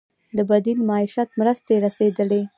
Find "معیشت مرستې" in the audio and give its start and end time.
0.89-1.75